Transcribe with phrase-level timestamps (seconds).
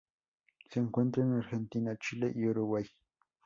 [0.67, 2.85] Se encuentra en Argentina, Chile y Uruguay.